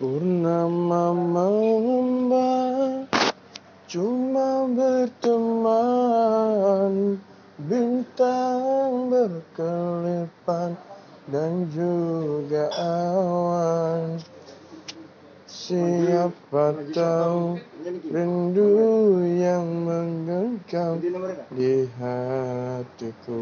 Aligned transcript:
Purnama 0.00 1.12
mengembang 1.12 3.04
Cuma 3.84 4.64
berteman. 4.72 6.14
Bintang 7.68 9.12
berkelipan 9.12 10.72
Dan 11.28 11.68
juga 11.68 12.72
awan. 12.80 14.16
Siapa 15.44 16.80
tahu 16.96 17.60
rindu 18.08 18.72
yang 19.36 19.84
menggenggam 19.84 20.96
di 21.52 21.84
hatiku. 22.00 23.36